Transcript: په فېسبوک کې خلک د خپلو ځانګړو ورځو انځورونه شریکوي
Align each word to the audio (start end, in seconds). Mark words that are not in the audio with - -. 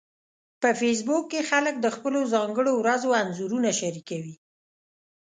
په 0.61 0.69
فېسبوک 0.79 1.23
کې 1.31 1.41
خلک 1.49 1.75
د 1.81 1.87
خپلو 1.95 2.19
ځانګړو 2.33 2.73
ورځو 2.81 3.09
انځورونه 3.21 3.69
شریکوي 3.79 4.35